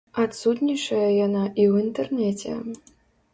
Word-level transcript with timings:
Адсутнічае 0.21 1.09
яна 1.25 1.43
і 1.49 1.63
ў 1.71 1.73
інтэрнэце. 1.85 2.57